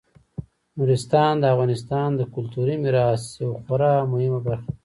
[0.77, 4.77] نورستان د افغانستان د کلتوري میراث یوه خورا مهمه برخه ده.